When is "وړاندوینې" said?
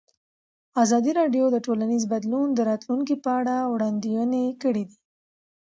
3.73-4.43